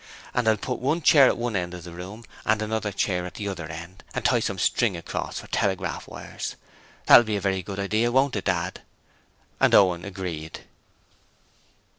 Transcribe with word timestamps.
And 0.33 0.47
I'll 0.47 0.57
put 0.57 0.79
one 0.79 1.03
chair 1.03 1.27
at 1.27 1.37
one 1.37 1.55
end 1.55 1.75
of 1.75 1.83
the 1.83 1.91
room 1.91 2.25
and 2.43 2.59
another 2.59 2.91
chair 2.91 3.27
at 3.27 3.35
the 3.35 3.47
other 3.47 3.67
end, 3.67 4.03
and 4.15 4.25
tie 4.25 4.39
some 4.39 4.57
string 4.57 4.97
across 4.97 5.37
for 5.41 5.45
telegraph 5.45 6.07
wires. 6.07 6.55
That'll 7.05 7.21
be 7.23 7.35
a 7.37 7.39
very 7.39 7.61
good 7.61 7.77
idea, 7.77 8.11
won't 8.11 8.35
it, 8.35 8.45
Dad?' 8.45 8.81
and 9.59 9.75
Owen 9.75 10.03
agreed. 10.03 10.61